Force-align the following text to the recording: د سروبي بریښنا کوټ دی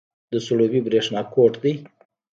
د 0.31 0.33
سروبي 0.45 0.79
بریښنا 0.85 1.21
کوټ 1.33 1.53
دی 1.63 1.73